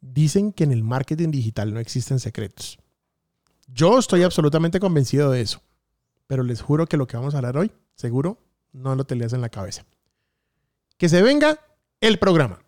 [0.00, 2.78] Dicen que en el marketing digital no existen secretos.
[3.66, 5.62] Yo estoy absolutamente convencido de eso.
[6.26, 8.38] Pero les juro que lo que vamos a hablar hoy, seguro,
[8.72, 9.84] no lo tenías en la cabeza.
[10.96, 11.58] Que se venga
[12.00, 12.62] el programa.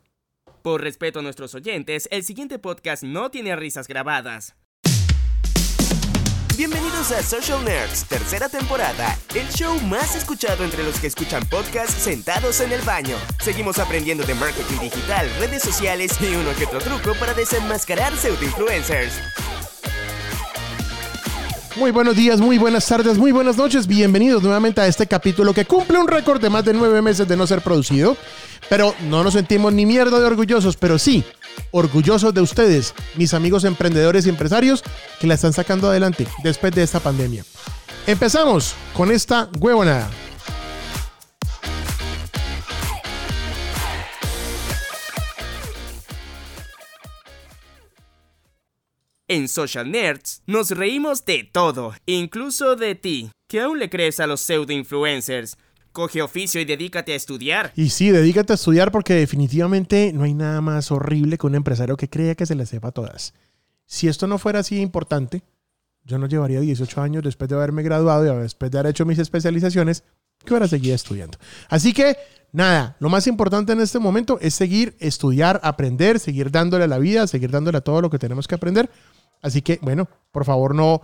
[0.62, 4.54] Por respeto a nuestros oyentes, el siguiente podcast no tiene risas grabadas.
[6.56, 12.02] Bienvenidos a Social Nerds, tercera temporada, el show más escuchado entre los que escuchan podcasts
[12.02, 13.16] sentados en el baño.
[13.42, 19.14] Seguimos aprendiendo de marketing digital, redes sociales y uno que otro truco para desenmascarar pseudo-influencers.
[21.76, 23.86] Muy buenos días, muy buenas tardes, muy buenas noches.
[23.86, 27.36] Bienvenidos nuevamente a este capítulo que cumple un récord de más de nueve meses de
[27.36, 28.14] no ser producido.
[28.68, 31.24] Pero no nos sentimos ni mierda de orgullosos, pero sí
[31.70, 34.82] orgullosos de ustedes, mis amigos emprendedores y empresarios
[35.20, 37.44] que la están sacando adelante después de esta pandemia.
[38.06, 40.10] Empezamos con esta huevonada.
[49.28, 54.26] En Social Nerds nos reímos de todo, incluso de ti, que aún le crees a
[54.26, 55.56] los pseudo influencers.
[55.92, 57.72] Coge oficio y dedícate a estudiar.
[57.76, 61.96] Y sí, dedícate a estudiar porque definitivamente no hay nada más horrible que un empresario
[61.96, 63.34] que crea que se le sepa todas.
[63.84, 65.42] Si esto no fuera así importante,
[66.04, 69.18] yo no llevaría 18 años después de haberme graduado y después de haber hecho mis
[69.18, 70.02] especializaciones
[70.44, 71.38] que ahora seguir estudiando.
[71.68, 72.16] Así que,
[72.52, 76.98] nada, lo más importante en este momento es seguir, estudiar, aprender, seguir dándole a la
[76.98, 78.90] vida, seguir dándole a todo lo que tenemos que aprender.
[79.42, 81.02] Así que, bueno, por favor no,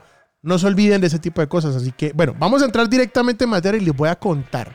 [0.48, 1.77] no se olviden de ese tipo de cosas.
[1.77, 4.74] Así que, bueno, vamos a entrar directamente en materia y les voy a contar.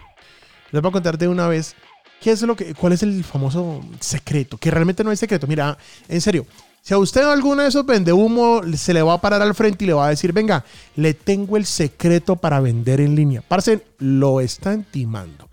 [0.71, 1.75] Les voy a contar de una vez
[2.21, 5.47] qué es lo que, cuál es el famoso secreto, que realmente no es secreto.
[5.47, 6.45] Mira, en serio,
[6.81, 9.83] si a usted alguno de esos vende humo, se le va a parar al frente
[9.83, 10.63] y le va a decir, venga,
[10.95, 13.41] le tengo el secreto para vender en línea.
[13.41, 15.49] Parce, lo están timando.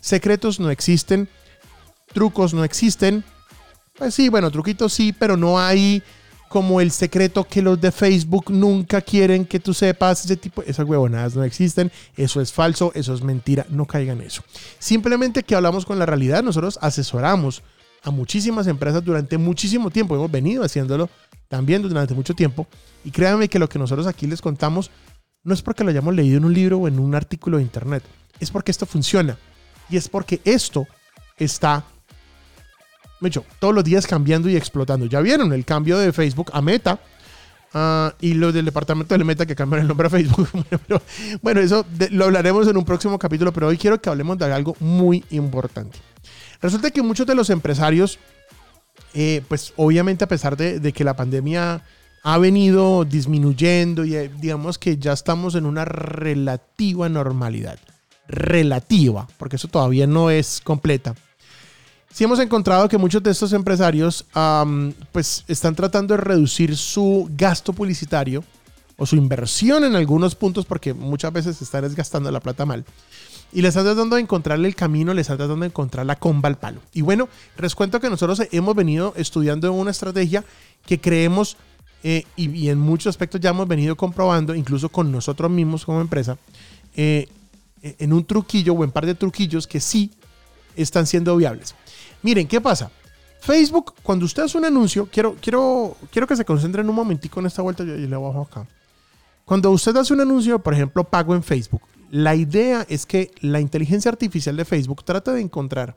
[0.00, 1.28] Secretos no existen,
[2.12, 3.24] trucos no existen.
[3.98, 6.02] Pues sí, bueno, truquitos sí, pero no hay
[6.50, 10.84] como el secreto que los de Facebook nunca quieren que tú sepas, ese tipo, esas
[10.84, 14.42] huevonadas no existen, eso es falso, eso es mentira, no caigan eso.
[14.80, 17.62] Simplemente que hablamos con la realidad, nosotros asesoramos
[18.02, 21.08] a muchísimas empresas durante muchísimo tiempo, hemos venido haciéndolo
[21.46, 22.66] también durante mucho tiempo,
[23.04, 24.90] y créanme que lo que nosotros aquí les contamos
[25.44, 28.02] no es porque lo hayamos leído en un libro o en un artículo de internet,
[28.40, 29.38] es porque esto funciona,
[29.88, 30.88] y es porque esto
[31.38, 31.84] está
[33.28, 35.06] hecho, todos los días cambiando y explotando.
[35.06, 37.00] Ya vieron el cambio de Facebook a Meta.
[37.72, 40.48] Ah, y los del departamento de Meta que cambiaron el nombre a Facebook.
[41.42, 44.76] bueno, eso lo hablaremos en un próximo capítulo, pero hoy quiero que hablemos de algo
[44.80, 45.98] muy importante.
[46.60, 48.18] Resulta que muchos de los empresarios,
[49.14, 51.82] eh, pues obviamente a pesar de, de, que la pandemia
[52.22, 57.78] ha venido disminuyendo y eh, digamos que ya estamos en una relativa normalidad.
[58.26, 61.14] Relativa, porque eso todavía no es completa
[62.12, 64.24] sí hemos encontrado que muchos de estos empresarios
[65.12, 68.44] pues están tratando de reducir su gasto publicitario
[68.96, 72.84] o su inversión en algunos puntos porque muchas veces están desgastando la plata mal.
[73.52, 76.48] Y les están tratando de encontrarle el camino, les están tratando de encontrar la comba
[76.48, 76.80] al palo.
[76.92, 77.28] Y bueno,
[77.58, 80.44] les cuento que nosotros hemos venido estudiando una estrategia
[80.86, 81.56] que creemos
[82.02, 86.38] eh, y, en muchos aspectos ya hemos venido comprobando, incluso con nosotros mismos como empresa,
[86.94, 87.26] eh,
[87.82, 90.12] en un truquillo o en par de truquillos que sí
[90.76, 91.74] están siendo viables.
[92.22, 92.90] Miren, ¿qué pasa?
[93.40, 97.46] Facebook, cuando usted hace un anuncio, quiero, quiero, quiero que se concentren un momentico en
[97.46, 98.66] esta vuelta, yo, le bajo acá.
[99.44, 103.60] Cuando usted hace un anuncio, por ejemplo, pago en Facebook, la idea es que la
[103.60, 105.96] inteligencia artificial de Facebook trata de encontrar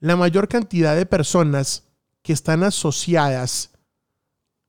[0.00, 1.84] la mayor cantidad de personas
[2.22, 3.70] que están asociadas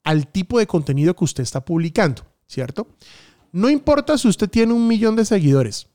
[0.03, 2.87] al tipo de contenido que usted está publicando, ¿cierto?
[3.51, 5.87] No importa si usted tiene un millón de seguidores,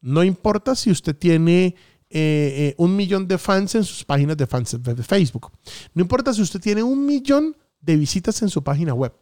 [0.00, 1.76] no importa si usted tiene
[2.12, 5.52] eh, eh, un millón de fans en sus páginas de fans de Facebook.
[5.94, 9.14] No importa si usted tiene un millón de visitas en su página web.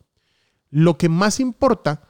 [0.71, 2.03] Lo que más importa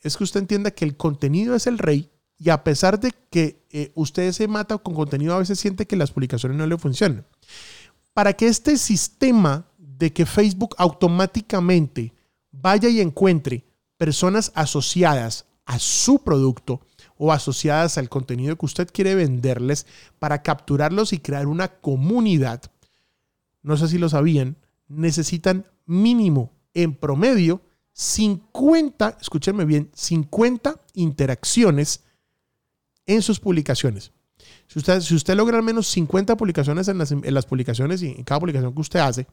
[0.00, 3.64] es que usted entienda que el contenido es el rey y a pesar de que
[3.70, 7.24] eh, usted se mata con contenido, a veces siente que las publicaciones no le funcionan.
[8.14, 12.12] Para que este sistema de que Facebook automáticamente
[12.50, 13.64] vaya y encuentre
[13.96, 16.80] personas asociadas a su producto,
[17.24, 19.86] o asociadas al contenido que usted quiere venderles
[20.18, 22.62] para capturarlos y crear una comunidad,
[23.62, 24.56] no sé si lo sabían,
[24.88, 32.02] necesitan mínimo en promedio 50, escúchenme bien, 50 interacciones
[33.06, 34.10] en sus publicaciones.
[34.66, 38.08] Si usted, si usted logra al menos 50 publicaciones en las, en las publicaciones y
[38.08, 39.28] en cada publicación que usted hace,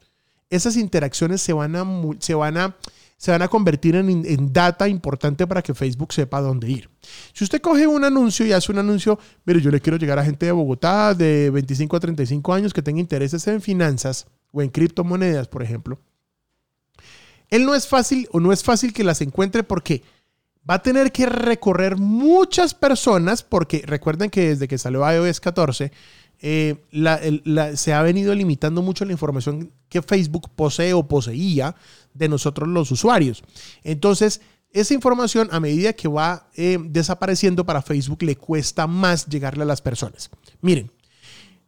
[0.50, 1.86] esas interacciones se van a,
[2.20, 2.76] se van a
[3.20, 6.90] se van a convertir en, data importante para que Facebook sepa dónde ir.
[7.34, 10.24] Si usted coge un anuncio y hace un anuncio, mire, yo le quiero llegar a
[10.24, 14.70] gente de Bogotá de 25 a 35 años que tenga intereses en finanzas o en
[14.70, 16.00] criptomonedas, por ejemplo.
[17.50, 20.02] él no es fácil o no es fácil que las encuentre porque
[20.68, 25.92] va a tener que recorrer muchas personas porque recuerden que desde que salió iOS 14
[26.42, 26.76] eh,
[27.76, 31.76] se ha venido limitando mucho la información que Facebook posee o poseía
[32.14, 33.44] de nosotros los usuarios.
[33.84, 34.42] Entonces,
[34.72, 39.66] esa información a medida que va eh, desapareciendo para Facebook le cuesta más llegarle a
[39.68, 40.30] las personas.
[40.62, 40.92] Miren,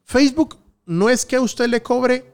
[0.06, 2.32] Facebook no es que a usted le cobre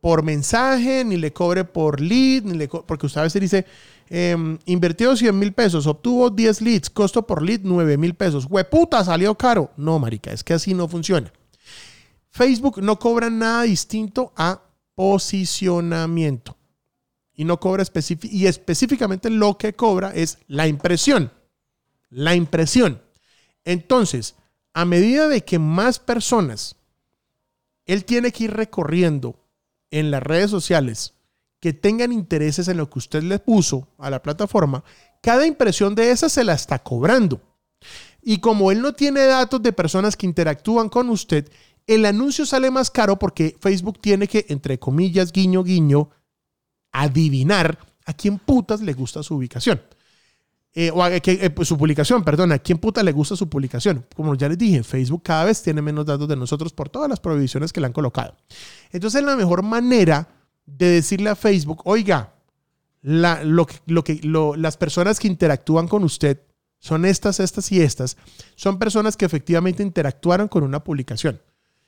[0.00, 3.66] por mensaje, ni le cobre por lead, ni le porque usted a veces dice,
[4.08, 4.36] eh,
[4.66, 8.46] invirtió 100 mil pesos, obtuvo 10 leads, costo por lead 9 mil pesos.
[8.48, 9.70] Hueputa, salió caro.
[9.76, 11.32] No, marica, es que así no funciona.
[12.36, 14.60] Facebook no cobra nada distinto a
[14.94, 16.54] posicionamiento.
[17.34, 17.82] Y no cobra
[18.22, 21.32] y específicamente lo que cobra es la impresión.
[22.10, 23.00] La impresión.
[23.64, 24.34] Entonces,
[24.74, 26.76] a medida de que más personas
[27.86, 29.36] él tiene que ir recorriendo
[29.90, 31.14] en las redes sociales
[31.58, 34.84] que tengan intereses en lo que usted le puso a la plataforma,
[35.22, 37.40] cada impresión de esa se la está cobrando.
[38.20, 41.50] Y como él no tiene datos de personas que interactúan con usted,
[41.86, 46.10] el anuncio sale más caro porque Facebook tiene que, entre comillas, guiño, guiño,
[46.92, 49.80] adivinar a quién putas le gusta su ubicación.
[50.78, 54.04] Eh, o a, eh, pues, su publicación, perdón, a quién puta le gusta su publicación.
[54.14, 57.18] Como ya les dije, Facebook cada vez tiene menos datos de nosotros por todas las
[57.18, 58.36] prohibiciones que le han colocado.
[58.92, 60.28] Entonces, la mejor manera
[60.66, 62.34] de decirle a Facebook, oiga,
[63.00, 64.20] lo, que,
[64.58, 66.42] las personas que interactúan con usted
[66.78, 68.16] son estas, estas y estas,
[68.54, 71.40] son personas que efectivamente interactuaron con una publicación.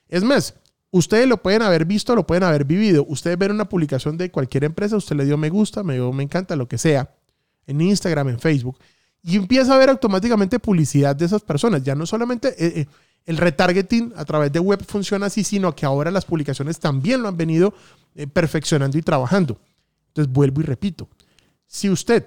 [0.09, 0.55] Es más,
[0.91, 3.05] ustedes lo pueden haber visto, lo pueden haber vivido.
[3.09, 6.23] Ustedes ven una publicación de cualquier empresa, usted le dio me gusta, me dio me
[6.23, 7.11] encanta, lo que sea
[7.67, 8.79] en Instagram, en Facebook,
[9.23, 11.83] y empieza a ver automáticamente publicidad de esas personas.
[11.83, 12.87] Ya no solamente eh, eh,
[13.27, 17.29] el retargeting a través de web funciona así, sino que ahora las publicaciones también lo
[17.29, 17.75] han venido
[18.15, 19.59] eh, perfeccionando y trabajando.
[20.09, 21.09] Entonces, vuelvo y repito,
[21.67, 22.27] si usted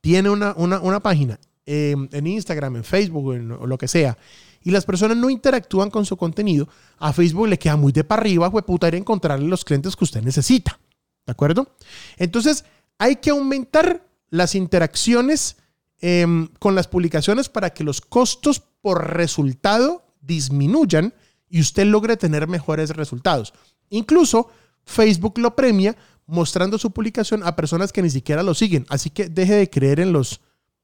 [0.00, 4.16] tiene una, página en Instagram, en Facebook o, lo que sea,
[4.62, 6.68] y las personas no interactúan con su contenido,
[6.98, 10.04] a Facebook le queda muy de para arriba, puta, ir a encontrarle los clientes que
[10.04, 10.78] usted necesita.
[11.26, 11.74] ¿De acuerdo?
[12.16, 12.64] Entonces,
[12.98, 15.56] hay que aumentar las interacciones
[16.00, 21.14] em, con las publicaciones para que los costos por resultado disminuyan
[21.48, 23.52] y usted logre tener mejores resultados.
[23.90, 24.48] Incluso
[24.84, 25.96] Facebook lo premia
[26.26, 28.86] mostrando su publicación a personas que ni siquiera lo siguen.
[28.88, 30.40] Así que deje de creer en los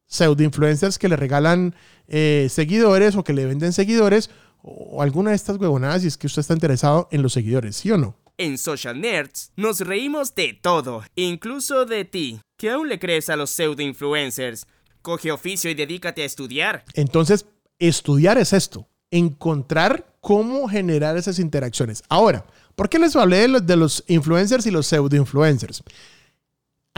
[0.06, 1.74] pseudo influencers que le regalan
[2.08, 4.30] eh, seguidores o que le venden seguidores
[4.62, 7.90] o alguna de estas huevonadas si es que usted está interesado en los seguidores, ¿sí
[7.90, 8.16] o no?
[8.38, 13.36] En Social Nerds nos reímos de todo, incluso de ti, que aún le crees a
[13.36, 14.66] los pseudo influencers.
[15.00, 16.84] Coge oficio y dedícate a estudiar.
[16.94, 17.46] Entonces,
[17.78, 22.02] estudiar es esto, encontrar cómo generar esas interacciones.
[22.08, 22.44] Ahora,
[22.74, 25.82] ¿por qué les hablé de los, de los influencers y los pseudo influencers?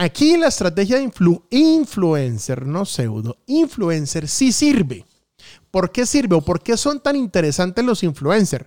[0.01, 1.11] Aquí la estrategia de
[1.49, 5.03] influencer, no pseudo, influencer sí sirve.
[5.71, 8.65] ¿Por qué sirve o por qué son tan interesantes los influencers?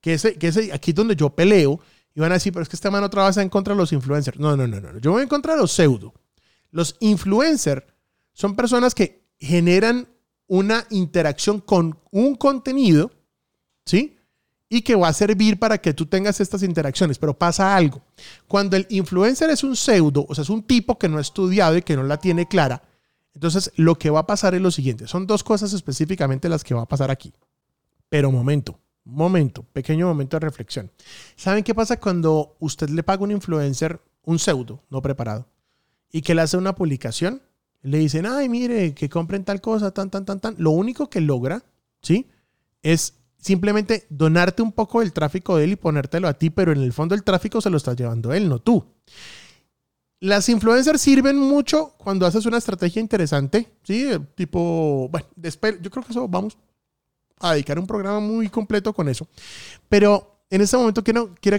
[0.00, 1.78] Que es, que aquí donde yo peleo
[2.12, 4.36] y van a decir, pero es que esta mano trabaja en contra de los influencers.
[4.40, 4.98] No, no, no, no.
[4.98, 6.12] Yo voy en contra de los pseudo.
[6.72, 7.84] Los influencers
[8.32, 10.08] son personas que generan
[10.48, 13.12] una interacción con un contenido,
[13.86, 14.16] ¿sí?
[14.74, 17.18] Y que va a servir para que tú tengas estas interacciones.
[17.18, 18.02] Pero pasa algo.
[18.48, 21.76] Cuando el influencer es un pseudo, o sea, es un tipo que no ha estudiado
[21.76, 22.82] y que no la tiene clara,
[23.34, 25.06] entonces lo que va a pasar es lo siguiente.
[25.06, 27.32] Son dos cosas específicamente las que va a pasar aquí.
[28.08, 28.80] Pero momento.
[29.04, 30.90] Momento, pequeño momento de reflexión.
[31.36, 35.46] ¿Saben qué pasa cuando usted le paga a un influencer, un pseudo, no preparado,
[36.10, 37.42] y que le hace una publicación?
[37.82, 40.54] Le dicen, ay, mire, que compren tal cosa, tan, tan, tan, tan.
[40.58, 41.62] Lo único que logra,
[42.00, 42.28] ¿sí?
[42.82, 46.80] Es simplemente donarte un poco del tráfico de él y ponértelo a ti, pero en
[46.80, 48.86] el fondo el tráfico se lo está llevando él, no tú.
[50.20, 54.08] Las influencers sirven mucho cuando haces una estrategia interesante, ¿sí?
[54.34, 56.56] Tipo, bueno, yo creo que eso vamos
[57.38, 59.28] a dedicar un programa muy completo con eso.
[59.90, 61.58] Pero en este momento quiero, quiero,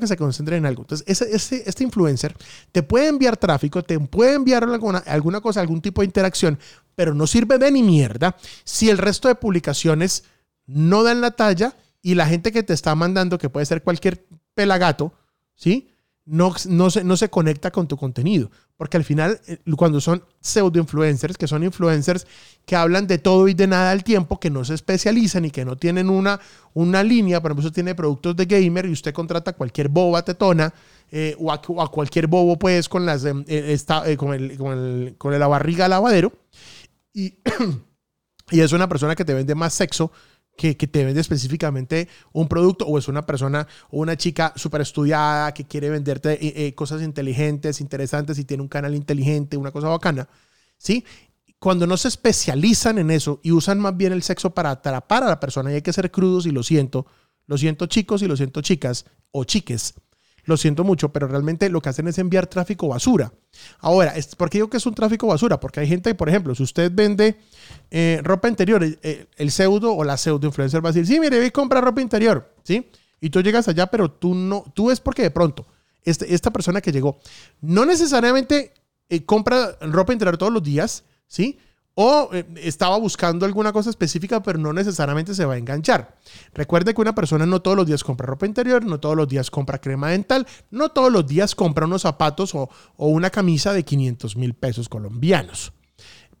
[0.00, 0.84] que, se concentre en algo.
[0.84, 2.34] Entonces, ese, este influencer
[2.70, 6.58] te puede enviar tráfico, te puede enviar alguna, alguna cosa, algún tipo de interacción,
[6.94, 10.24] pero no sirve de ni mierda si el resto de publicaciones
[10.66, 14.26] no dan la talla y la gente que te está mandando, que puede ser cualquier
[14.54, 15.12] pelagato,
[15.54, 15.92] ¿sí?
[16.24, 18.50] no, no, se, no se conecta con tu contenido.
[18.76, 22.26] Porque al final, eh, cuando son pseudo influencers, que son influencers
[22.64, 25.64] que hablan de todo y de nada al tiempo, que no se especializan y que
[25.64, 26.40] no tienen una,
[26.74, 30.24] una línea, por ejemplo, usted tiene productos de gamer y usted contrata a cualquier boba
[30.24, 30.72] tetona
[31.10, 33.76] eh, o, a, cualquier bobo, pues, con, las, em, eh,
[34.16, 36.32] con, el, con, el, con la barriga lavadero.
[37.12, 37.34] Y,
[38.50, 40.12] y es una persona que te vende más sexo
[40.56, 45.52] que, te vende específicamente un producto o es una persona o una chica súper estudiada
[45.54, 49.88] que quiere venderte eh, eh, cosas inteligentes, interesantes y tiene un canal inteligente, una cosa
[49.88, 50.28] bacana,
[50.76, 51.04] ¿sí?
[51.58, 55.28] Cuando no se especializan en eso y usan más bien el sexo para atrapar a
[55.28, 57.06] la persona y hay que ser crudos y lo siento,
[57.46, 59.94] lo siento chicos y lo siento chicas o chiques,
[60.44, 63.32] lo siento mucho, pero realmente lo que hacen es enviar tráfico basura.
[63.78, 65.60] Ahora, ¿por qué digo que es un tráfico basura?
[65.60, 67.36] Porque hay gente, por ejemplo, si usted vende
[67.90, 71.38] eh, ropa interior, eh, el, pseudo o la pseudo influencer va a decir, sí, mire,
[71.38, 72.90] voy a comprar ropa interior, ¿sí?
[73.20, 75.66] Y tú llegas allá, pero tú no, tú es porque de pronto,
[76.04, 77.20] este, esta persona que llegó,
[77.60, 78.72] no necesariamente
[79.08, 81.58] eh, compra ropa interior todos los días, ¿sí?
[81.94, 86.16] O eh, estaba buscando alguna cosa específica, pero no necesariamente se va a enganchar.
[86.54, 89.50] Recuerde que una persona no todos los días compra ropa interior, no todos los días
[89.50, 94.36] compra crema dental, no todos los días compra unos zapatos o, una camisa de 500
[94.36, 95.72] mil pesos colombianos.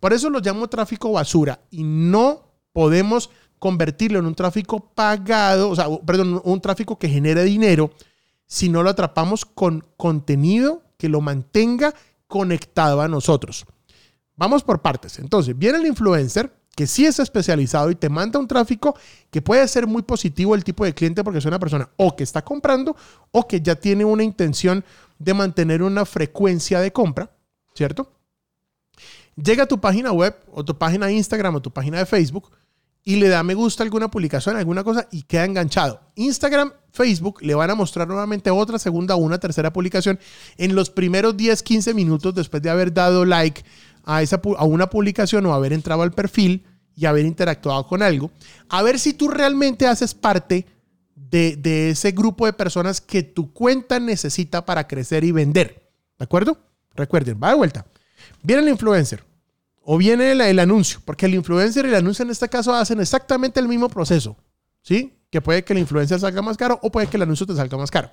[0.00, 5.76] Por eso lo llamo tráfico basura y no podemos convertirlo en un tráfico pagado, o
[5.76, 7.92] sea, perdón, un tráfico que genere dinero
[8.46, 11.94] si no lo atrapamos con contenido que lo mantenga
[12.26, 13.66] conectado a nosotros.
[14.36, 15.18] Vamos por partes.
[15.18, 18.96] Entonces, viene el influencer que sí es especializado y te manda un tráfico
[19.30, 22.24] que puede ser muy positivo el tipo de cliente porque es una persona o que
[22.24, 22.96] está comprando
[23.30, 24.84] o que ya tiene una intención
[25.18, 27.30] de mantener una frecuencia de compra,
[27.74, 28.10] ¿cierto?
[29.36, 32.50] Llega a tu página web o tu página Instagram o tu página de Facebook
[33.04, 36.00] y le da me gusta alguna publicación, alguna cosa y queda enganchado.
[36.14, 40.18] Instagram, Facebook le van a mostrar nuevamente otra, segunda una tercera publicación
[40.56, 43.62] en los primeros 10, 15 minutos después de haber dado like
[44.04, 48.30] a, esa, a una publicación o haber entrado al perfil y haber interactuado con algo,
[48.68, 50.66] a ver si tú realmente haces parte
[51.14, 55.90] de, de ese grupo de personas que tu cuenta necesita para crecer y vender.
[56.18, 56.58] ¿De acuerdo?
[56.94, 57.86] Recuerden, va de vuelta.
[58.42, 59.24] Viene el influencer
[59.84, 63.00] o viene el, el, anuncio, porque el influencer y el anuncio en este caso hacen
[63.00, 64.36] exactamente el mismo proceso,
[64.82, 65.18] ¿sí?
[65.30, 67.76] Que puede que el influencer salga más caro o puede que el anuncio te salga
[67.76, 68.10] más caro.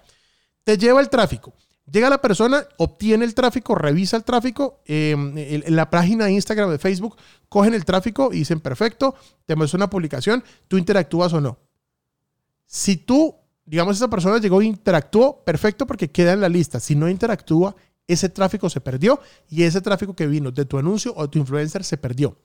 [0.63, 1.53] Te lleva el tráfico.
[1.91, 4.81] Llega la persona, obtiene el tráfico, revisa el tráfico.
[4.85, 7.17] Em, en la página de Instagram, de Facebook,
[7.47, 9.15] cogen el tráfico y dicen, perfecto,
[9.45, 11.57] te muestro una publicación, tú interactúas o no.
[12.65, 16.79] Si tú, digamos, esa persona llegó e interactuó, perfecto porque queda en la lista.
[16.79, 17.75] Si no interactúa,
[18.07, 19.19] ese tráfico se perdió
[19.49, 22.37] y ese tráfico que vino de tu anuncio o de tu influencer se perdió.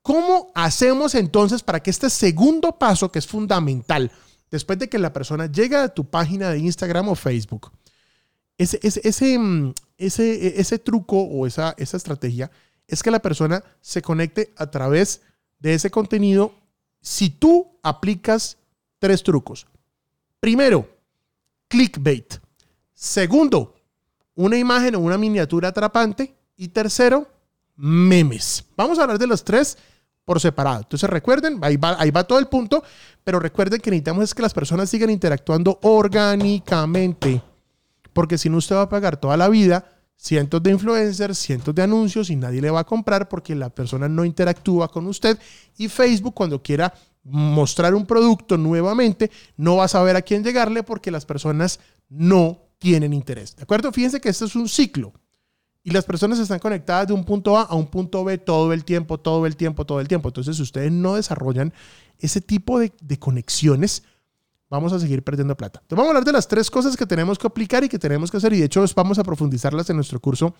[0.00, 4.10] ¿Cómo hacemos entonces para que este segundo paso, que es fundamental,
[4.50, 7.70] después de que la persona llega a tu página de Instagram o Facebook,
[8.58, 12.50] ese, ese, mm, ese, e, ese, truco o esa, esa estrategia
[12.86, 15.22] es que la persona se conecte a través
[15.58, 16.54] de ese contenido
[17.00, 18.58] si tú aplicas
[18.98, 19.66] tres trucos.
[20.40, 20.88] Primero,
[21.68, 22.34] clickbait.
[22.92, 23.74] Segundo,
[24.34, 26.34] una imagen o una miniatura atrapante.
[26.56, 27.26] Y tercero,
[27.76, 28.64] memes.
[28.76, 29.78] Vamos a hablar de los tres
[30.24, 30.80] por separado.
[30.82, 32.84] Entonces recuerden, ahí va, ahí va todo el punto,
[33.24, 37.42] pero recuerden que necesitamos es que las personas sigan interactuando orgánicamente.
[38.12, 39.84] Porque si no, usted va a pagar toda la vida
[40.16, 44.08] cientos de influencers, cientos de anuncios y nadie le va a comprar porque la persona
[44.08, 45.38] no interactúa con usted.
[45.76, 50.82] Y Facebook cuando quiera mostrar un producto nuevamente, no va a saber a quién llegarle
[50.82, 53.56] porque las personas no tienen interés.
[53.56, 53.92] ¿De acuerdo?
[53.92, 55.12] Fíjense que esto es un ciclo.
[55.84, 58.84] Y las personas están conectadas de un punto A a un punto B todo el
[58.84, 60.28] tiempo, todo el tiempo, todo el tiempo.
[60.28, 61.72] Entonces, si ustedes no desarrollan
[62.18, 64.04] ese tipo de, conexiones,
[64.72, 65.80] vamos a seguir perdiendo plata.
[65.82, 68.30] Entonces vamos a hablar de las tres cosas que tenemos que aplicar y que tenemos
[68.30, 70.54] que hacer y de hecho vamos a profundizarlas en nuestro curso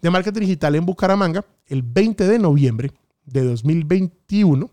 [0.00, 2.92] de marketing digital en Bucaramanga el 20 de noviembre
[3.24, 4.70] de 2021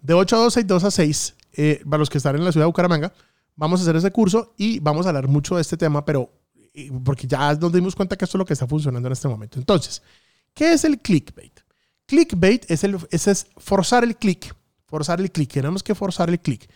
[0.00, 2.50] de 8 a 12 y 2 a 6 eh, para los que están en la
[2.50, 3.12] ciudad de Bucaramanga
[3.54, 6.32] vamos a hacer ese curso y vamos a hablar mucho de este tema pero
[6.74, 9.28] eh, porque ya nos dimos cuenta que esto es lo que está funcionando en este
[9.28, 10.02] momento entonces
[10.52, 11.60] ¿qué es el clickbait?
[12.06, 14.52] clickbait es, el, es forzar el click
[14.84, 16.68] forzar el click tenemos que forzar el click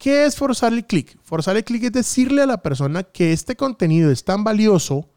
[0.00, 1.18] ¿Qué es forzar el clic?
[1.22, 5.10] Forzar el clic es decirle a la persona que este contenido es tan valioso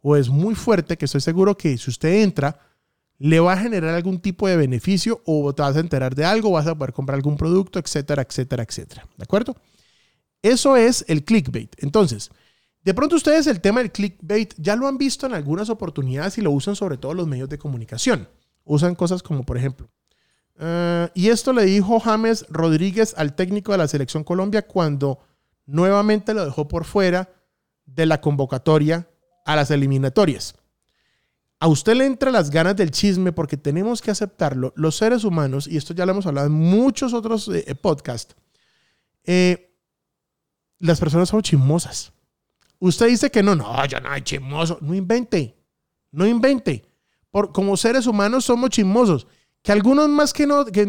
[0.00, 2.60] o es muy fuerte que estoy seguro que si usted entra,
[3.18, 6.52] le va a generar algún tipo de beneficio o te vas a enterar de algo,
[6.52, 9.08] vas a poder comprar algún producto, etcétera, etcétera, etcétera.
[9.16, 9.56] ¿De acuerdo?
[10.40, 11.74] Eso es el clickbait.
[11.78, 12.30] Entonces,
[12.84, 16.42] de pronto ustedes el tema del clickbait ya lo han visto en algunas oportunidades y
[16.42, 18.28] lo usan sobre todo los medios de comunicación.
[18.62, 19.90] Usan cosas como, por ejemplo,
[20.58, 25.20] eh, y esto le dijo James Rodríguez al técnico de la selección Colombia cuando
[25.66, 27.30] nuevamente lo dejó por fuera
[27.86, 29.08] de la convocatoria
[29.44, 30.54] a las eliminatorias.
[31.58, 34.72] A usted le entra las ganas del chisme porque tenemos que aceptarlo.
[34.76, 38.34] Los seres humanos, y esto ya lo hemos hablado en muchos otros eh, podcasts,
[39.24, 39.72] eh,
[40.80, 42.12] las personas son chismosas.
[42.80, 44.78] Usted dice que no, no, yo no hay chismoso.
[44.80, 45.56] No invente,
[46.10, 46.84] no invente.
[47.30, 49.28] Por, como seres humanos somos chismosos
[49.62, 50.86] Que algunos más que, no, que,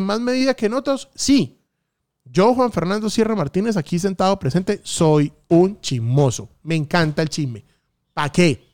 [0.00, 1.60] más medida que en otros, sí.
[2.24, 6.48] Yo, Juan Fernando Sierra Martínez, aquí sentado presente, soy un chismoso.
[6.62, 7.64] Me encanta el chisme.
[8.14, 8.64] ¿Para qué?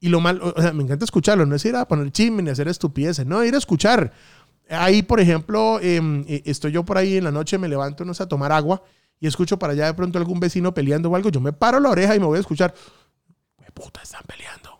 [0.00, 2.50] Y lo mal, o sea, me encanta escucharlo, no es ir a poner chisme ni
[2.50, 4.12] hacer estupideces, no, ir a escuchar.
[4.70, 8.14] Ahí, por ejemplo, em, eh, estoy yo por ahí en la noche, me levanto, no
[8.14, 8.82] sé, a tomar agua
[9.18, 11.90] y escucho para allá de pronto algún vecino peleando o algo, yo me paro la
[11.90, 12.74] oreja y me voy a escuchar.
[13.74, 14.75] puta, están peleando!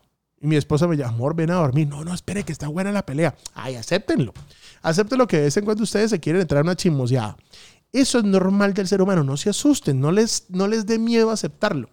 [0.47, 1.89] Mi esposa me llama, amor, ven a dormir.
[1.89, 3.35] No, no, espere, que está buena la pelea.
[3.55, 4.33] Ay, acéptenlo.
[4.83, 7.37] Acepten lo que de vez en cuando ustedes se quieren entrar a una chismoseada.
[7.93, 11.31] Eso es normal del ser humano, no se asusten, no les, no les dé miedo
[11.31, 11.89] aceptarlo.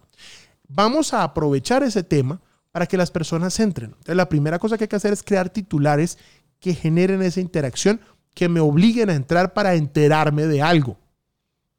[0.68, 2.40] Vamos a aprovechar ese tema
[2.72, 3.90] para que las personas entren.
[3.90, 6.18] Entonces, la primera cosa que hay que hacer es crear titulares
[6.60, 8.00] que generen esa interacción,
[8.34, 10.98] que me obliguen a entrar para enterarme de algo.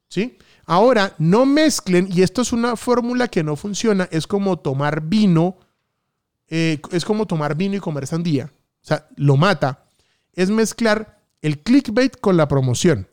[0.10, 0.38] ¿Sí?
[0.66, 5.58] Ahora, no mezclen, y esto es una fórmula que no funciona, es como tomar vino,
[6.48, 8.52] eh, es como tomar vino y comer sandía.
[8.84, 9.86] O sea, lo mata.
[10.34, 13.08] Es mezclar el clickbait con la promoción.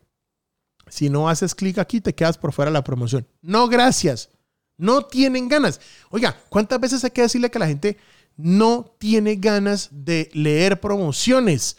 [0.89, 3.27] Si no haces clic aquí, te quedas por fuera de la promoción.
[3.41, 4.29] No, gracias.
[4.77, 5.81] No tienen ganas.
[6.11, 7.97] Oiga, ¿cuántas veces hay que decirle que la gente
[8.37, 11.77] no tiene ganas de leer promociones?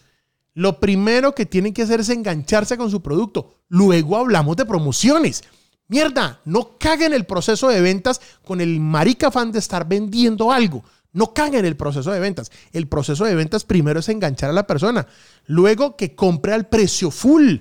[0.54, 3.56] Lo primero que tienen que hacer es engancharse con su producto.
[3.68, 5.44] Luego hablamos de promociones.
[5.88, 10.84] Mierda, no caguen el proceso de ventas con el marica fan de estar vendiendo algo.
[11.14, 12.52] No caguen el proceso de ventas.
[12.72, 15.08] El proceso de ventas primero es enganchar a la persona.
[15.46, 17.58] Luego que compre al precio full.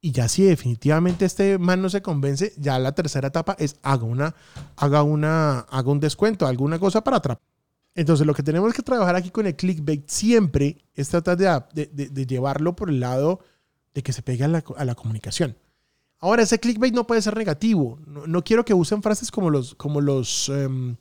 [0.00, 4.04] Y ya si definitivamente este man no se convence, ya la tercera etapa es haga
[4.04, 4.34] una,
[4.74, 7.46] haga una, haga un descuento, alguna cosa para atrapar.
[7.94, 12.74] Entonces lo que tenemos que trabajar aquí con el clickbait siempre es tratar de, llevarlo
[12.74, 13.40] por el lado
[13.94, 15.56] de que se pegue a la comunicación.
[16.22, 17.98] Ahora, ese clickbait no puede ser negativo.
[18.06, 20.94] No, quiero que usen frases como los, como, los, em,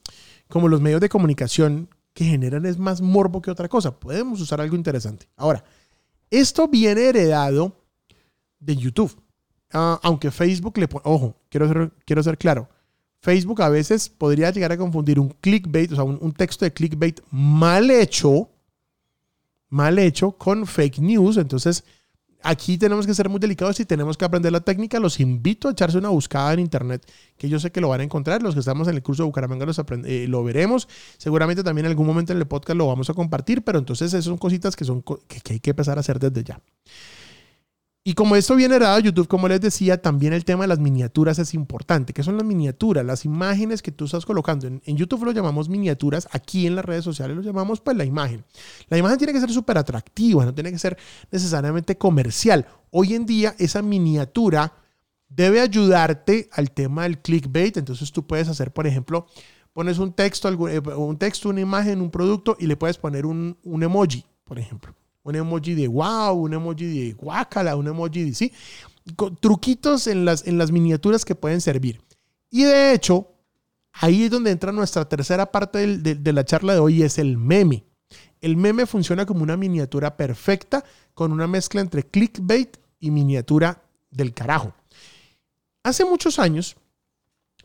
[0.52, 4.00] como los medios de comunicación que generan es más morbo que otra cosa.
[4.00, 5.28] Podemos usar algo interesante.
[5.36, 5.64] Ahora,
[6.30, 7.76] esto viene heredado
[8.60, 9.16] de YouTube.
[9.74, 12.70] Ah, aunque Facebook le pone, ojo, quiero ser, quiero ser claro.
[13.22, 16.74] Facebook a veces podría llegar a confundir un clickbait, o sea, un, un texto de
[16.74, 18.50] clickbait mal hecho,
[19.70, 21.38] mal hecho con fake news.
[21.38, 21.84] Entonces,
[22.44, 25.00] aquí tenemos que ser muy delicados y tenemos que aprender la técnica.
[25.00, 27.06] Los invito a echarse una buscada en internet,
[27.38, 28.42] que yo sé que lo van a encontrar.
[28.42, 30.88] Los que estamos en el curso de Bucaramanga los eh, lo veremos.
[31.18, 34.26] Seguramente también en algún momento en el podcast lo vamos a compartir, pero entonces esas
[34.26, 36.62] son cositas que, son, que hay que empezar a hacer desde ya.
[38.04, 40.80] Y como esto viene dado a YouTube, como les decía, también el tema de las
[40.80, 42.14] miniaturas es importante.
[42.14, 43.06] ¿Qué son las miniaturas?
[43.06, 44.66] Las imágenes que tú estás colocando.
[44.66, 48.44] En, YouTube lo llamamos miniaturas, aquí en las redes sociales lo llamamos pues la imagen.
[48.90, 50.98] La imagen tiene que ser súper atractiva, no tiene que ser
[51.30, 52.66] necesariamente comercial.
[52.90, 54.74] Hoy en día esa miniatura
[55.30, 57.78] debe ayudarte al tema del clickbait.
[57.78, 59.28] Entonces tú puedes hacer, por ejemplo,
[59.74, 63.60] pones un texto, eh, un texto, una imagen, un producto y le puedes poner un,
[63.64, 68.34] un emoji, por ejemplo un emoji de wow, un emoji de guacala, un emoji de
[68.34, 68.52] sí.
[69.40, 72.02] truquitos en las, en las miniaturas que pueden servir.
[72.50, 73.28] Y de hecho,
[73.94, 77.86] ahí es donde entra nuestra tercera parte de, la charla de hoy, es el meme.
[78.42, 84.34] El meme funciona como una miniatura perfecta con una mezcla entre clickbait y miniatura del
[84.34, 84.74] carajo.
[85.84, 86.76] Hace muchos años,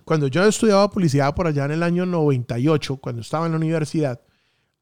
[0.04, 4.20] cuando yo estudiaba publicidad por allá en el año 98, cuando estaba en la universidad,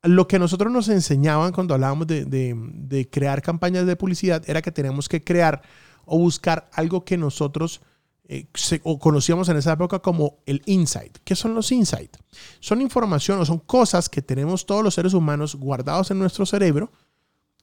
[0.05, 5.09] lo que nosotros nos enseñaban cuando hablábamos de, crear campañas de publicidad era que teníamos
[5.09, 5.63] que crear
[6.05, 7.81] o buscar algo que nosotros
[8.27, 8.47] eh,
[8.83, 11.19] o conocíamos en esa época como el insight.
[11.25, 12.19] ¿Qué son los insights?
[12.61, 16.91] Son información o son cosas que tenemos todos los seres humanos guardados en nuestro cerebro,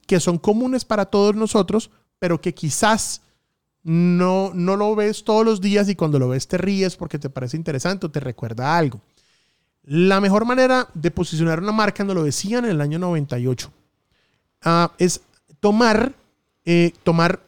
[0.06, 3.22] que son comunes para todos nosotros, pero que quizás
[3.84, 7.30] no, no lo ves todos los días y cuando lo ves te ríes porque te
[7.30, 9.00] parece interesante o te recuerda algo.
[9.84, 13.72] La mejor manera de posicionar una marca, nos lo decían en el año 98,
[14.62, 15.22] ah, es
[15.58, 16.12] tomar,
[16.64, 17.40] eh, tomar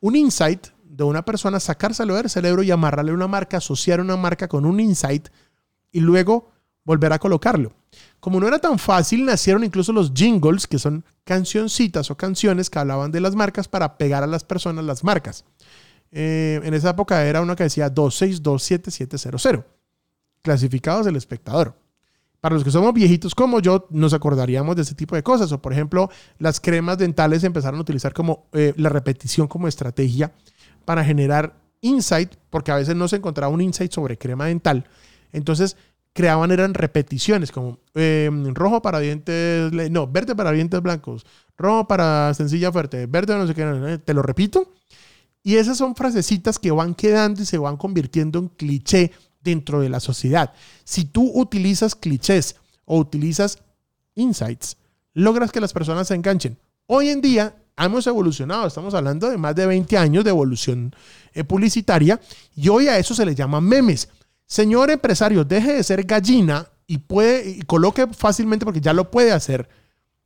[0.00, 4.48] un insight de una persona, sacárselo del cerebro y amarrarle una marca, asociar una marca
[4.48, 5.28] con un insight
[5.92, 6.50] y luego
[6.84, 7.72] volver a colocarlo.
[8.18, 12.78] Como no era tan fácil, nacieron incluso los jingles, que son cancioncitas o canciones que
[12.78, 15.44] hablaban de las marcas para pegar a las personas las marcas.
[16.10, 19.64] Eh, en esa época era una que decía 2627700
[20.44, 21.74] clasificados del espectador.
[22.40, 25.50] Para los que somos viejitos como yo, nos acordaríamos de ese tipo de cosas.
[25.50, 30.30] O, por ejemplo, las cremas dentales empezaron a utilizar como eh, la repetición como estrategia
[30.84, 34.84] para generar insight, porque a veces no se encontraba un insight sobre crema dental.
[35.32, 35.78] Entonces,
[36.12, 41.24] creaban eran repeticiones, como em, rojo para dientes, no, verde para dientes blancos,
[41.56, 44.70] rojo para sencilla fuerte, verde no sé qué, te lo repito.
[45.42, 49.12] Y esas son frasecitas que van quedando y se van convirtiendo en cliché
[49.44, 50.52] dentro de la sociedad.
[50.82, 53.58] Si tú utilizas clichés o utilizas
[54.14, 54.76] insights,
[55.12, 56.58] logras que las personas se enganchen.
[56.86, 58.66] Hoy en día hemos evolucionado.
[58.66, 60.94] Estamos hablando de más de 20 años de evolución
[61.32, 62.20] eh, publicitaria
[62.56, 64.08] y hoy a eso se le llama memes.
[64.46, 69.32] Señor empresario, deje de ser gallina y puede y coloque fácilmente porque ya lo puede
[69.32, 69.68] hacer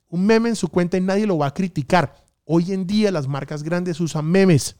[0.08, 2.24] un meme en su cuenta y nadie lo va a criticar.
[2.44, 4.76] Hoy en día las marcas grandes usan memes.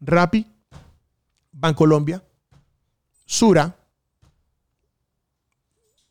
[0.00, 0.46] Rappi,
[1.52, 2.24] Bancolombia,
[3.30, 3.76] Sura,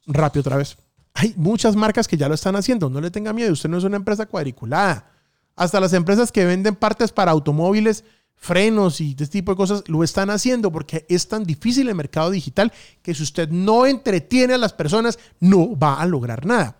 [0.08, 0.78] Rappi otra vez.
[1.14, 2.90] Hay muchas marcas que ya lo están haciendo.
[2.90, 3.52] No le tenga miedo.
[3.52, 5.12] Usted no es una empresa cuadriculada.
[5.54, 8.06] Hasta las empresas que venden partes para automóviles,
[8.36, 12.32] frenos y este tipo de cosas lo están haciendo porque es tan difícil el mercado
[12.32, 16.78] digital que si usted no entretiene a las personas, no va a lograr nada.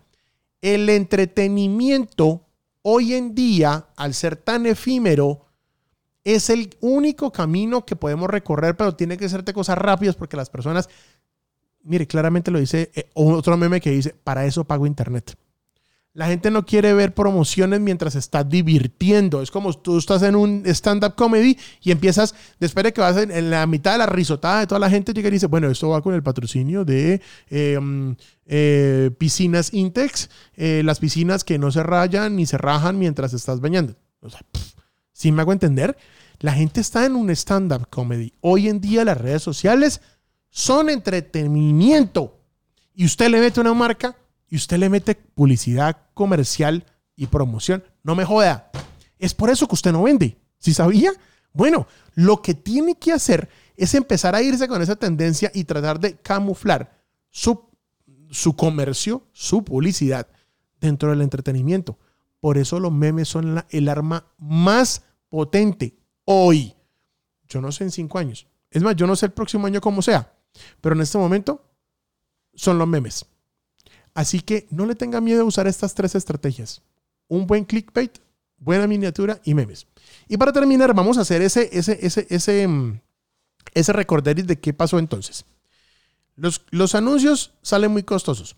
[0.62, 2.46] El entretenimiento
[2.80, 5.49] hoy en día, al ser tan efímero,
[6.24, 10.50] es el único camino que podemos recorrer, pero tiene que de cosas rápidas porque las
[10.50, 10.88] personas
[11.82, 15.36] mire, claramente lo dice eh, otro meme que dice, para eso pago internet.
[16.12, 19.42] La gente no quiere ver promociones mientras está divirtiendo.
[19.42, 23.50] Es como tú estás en un stand-up comedy y empiezas, después de que vas en,
[23.50, 26.02] la mitad de la risotada de toda la gente, llega y dice, bueno, esto va
[26.02, 32.34] con el patrocinio de em, eh, piscinas Intex, eh, las piscinas que no se rayan
[32.34, 33.94] ni se rajan mientras estás bañando.
[34.20, 34.40] O sea,
[35.20, 35.98] si me hago entender,
[36.38, 38.32] la gente está en un stand-up comedy.
[38.40, 40.00] Hoy en día las redes sociales
[40.48, 42.40] son entretenimiento.
[42.94, 44.16] Y usted le mete una marca
[44.48, 47.84] y usted le mete publicidad comercial y promoción.
[48.02, 48.70] No me joda.
[49.18, 50.38] Es por eso que usted no vende.
[50.56, 51.12] ¿Sí sabía?
[51.52, 56.00] Bueno, lo que tiene que hacer es empezar a irse con esa tendencia y tratar
[56.00, 57.68] de camuflar su,
[58.30, 60.28] su comercio, su publicidad
[60.80, 61.98] dentro del entretenimiento.
[62.40, 66.74] Por eso los memes son el arma más potente hoy.
[67.48, 68.46] Yo no sé en cinco años.
[68.70, 70.34] Es más, yo no sé el próximo año cómo sea.
[70.80, 71.64] Pero en este momento
[72.54, 73.24] son los memes.
[74.14, 76.82] Así que no le tenga miedo a usar estas tres estrategias.
[77.28, 78.18] Un buen clickbait,
[78.58, 79.86] buena miniatura y memes.
[80.28, 83.00] Y para terminar, vamos a hacer ese, ese, ese, ese, mm,
[83.74, 85.44] ese recorderis de qué pasó entonces.
[86.36, 88.56] Los, los anuncios salen muy costosos.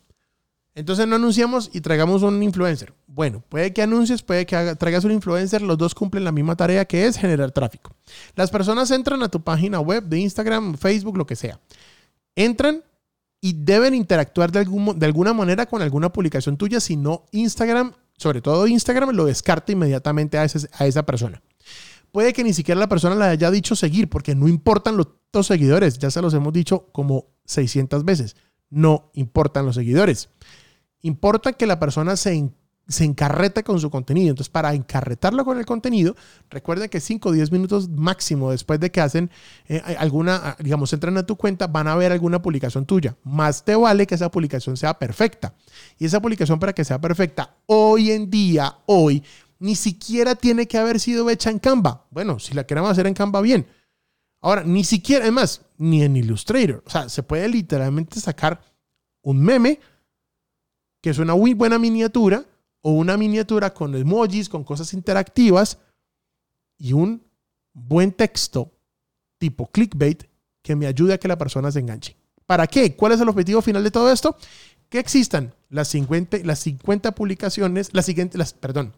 [0.74, 2.94] Entonces no anunciamos y traigamos un influencer.
[3.06, 6.86] Bueno, puede que anuncies, puede que traigas un influencer, los dos cumplen la misma tarea
[6.86, 7.94] que es generar tráfico.
[8.36, 11.60] Las personas entran a tu página web de Instagram, Facebook, lo que sea.
[12.34, 12.82] Entran
[13.42, 18.40] y deben interactuar de, de alguna manera con alguna publicación tuya, si no Instagram, sobre
[18.40, 20.46] todo Instagram, lo descarta inmediatamente a,
[20.78, 21.42] a esa persona.
[22.12, 25.98] Puede que ni siquiera la persona le haya dicho seguir, porque no importan los seguidores,
[25.98, 28.36] ya se los hemos dicho como 600 veces,
[28.70, 30.30] no importan los seguidores
[31.02, 32.50] Importa que la persona se,
[32.88, 34.30] se encarreta con su contenido.
[34.30, 36.16] Entonces, para encarretarlo con el contenido,
[36.50, 39.30] recuerden que 5 o 10 minutos máximo después de que hacen
[39.68, 43.16] eh, alguna, ah, digamos, entran a tu cuenta, van a ver alguna publicación tuya.
[43.24, 45.54] Más te vale que esa publicación sea perfecta.
[45.98, 49.22] Y esa publicación para que sea perfecta, hoy en día, hoy,
[49.58, 52.06] ni siquiera tiene que haber sido hecha en Canva.
[52.10, 53.66] Bueno, si la queremos hacer en Canva, bien.
[54.40, 56.82] Ahora, ni siquiera, además, ni en Illustrator.
[56.84, 58.60] O sea, se puede literalmente sacar
[59.22, 59.78] un meme
[61.02, 62.46] que es una muy buena miniatura
[62.80, 65.78] o una miniatura con emojis, con cosas interactivas
[66.78, 67.22] y un
[67.74, 68.72] buen texto
[69.38, 70.24] tipo clickbait
[70.62, 72.16] que me ayude a que la persona se enganche.
[72.46, 72.94] ¿Para qué?
[72.94, 74.36] ¿Cuál es el objetivo final de todo esto?
[74.88, 78.94] Que existan las 50, las 50 publicaciones, las siguientes, las, perdón,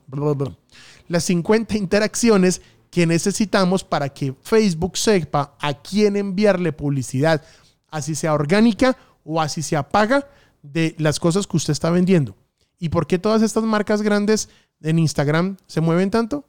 [1.08, 7.42] las 50 interacciones que necesitamos para que Facebook sepa a quién enviarle publicidad,
[7.88, 10.28] así sea orgánica o así sea paga,
[10.64, 12.34] de las cosas que usted está vendiendo.
[12.78, 14.48] ¿Y por qué todas estas marcas grandes
[14.80, 16.46] en Instagram se mueven tanto?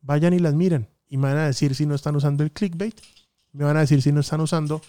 [0.00, 2.98] Vayan y las miren y me van a decir si no están usando el clickbait,
[3.52, 4.80] me van a decir si no están usando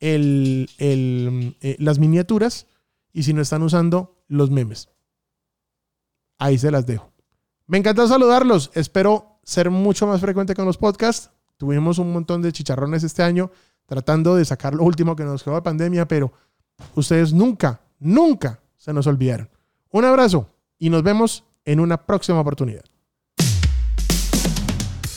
[0.00, 2.66] el, eh, las miniaturas
[3.12, 4.88] y si no están usando los memes.
[6.38, 7.12] Ahí se las dejo.
[7.66, 8.72] Me encanta saludarlos.
[8.74, 11.30] Espero ser mucho más frecuente con los podcasts.
[11.56, 13.50] Tuvimos un montón de chicharrones este año
[13.86, 16.32] tratando de sacar lo último que nos quedó de pandemia, pero
[16.94, 19.48] ustedes nunca nunca se nos olvidaron.
[19.90, 22.84] Un abrazo y nos vemos en una próxima oportunidad.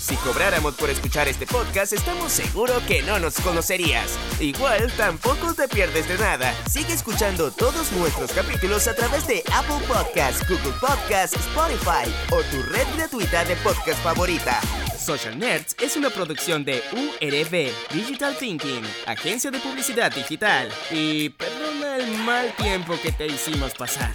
[0.08, 4.17] Si cobráramos por escuchar este podcast, estamos seguros que no nos conocerías.
[4.39, 6.56] Igual, tampoco te pierdes de nada.
[6.65, 12.62] Sigue escuchando todos nuestros capítulos a través de Apple Podcasts, Google Podcasts, Spotify o tu
[12.72, 14.62] red gratuita de podcast favorita.
[14.98, 20.70] Social Nerds es una producción de URB Digital Thinking, agencia de publicidad digital.
[20.89, 24.13] Y perdona el mal tiempo que te hicimos pasar.